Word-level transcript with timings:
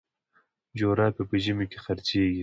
جراپي 0.77 1.23
په 1.29 1.35
ژمي 1.43 1.65
کي 1.71 1.77
خرڅیږي. 1.83 2.39